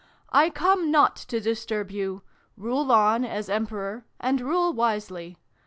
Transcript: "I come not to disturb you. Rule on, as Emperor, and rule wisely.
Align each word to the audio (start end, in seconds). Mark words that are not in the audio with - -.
"I 0.43 0.49
come 0.49 0.89
not 0.89 1.15
to 1.15 1.39
disturb 1.39 1.91
you. 1.91 2.23
Rule 2.57 2.91
on, 2.91 3.23
as 3.23 3.49
Emperor, 3.51 4.03
and 4.19 4.41
rule 4.41 4.73
wisely. 4.73 5.37